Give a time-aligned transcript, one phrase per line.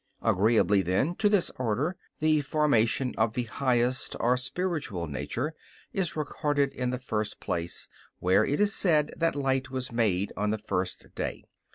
[0.23, 5.53] Agreeably, then, to this order, the formation of the highest or spiritual nature
[5.93, 10.49] is recorded in the first place, where it is said that light was made on
[10.49, 11.43] the first day.